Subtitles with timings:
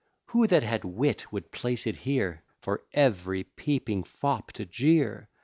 [0.29, 5.29] Who that had wit would place it here, For ev'ry peeping fop to jeer?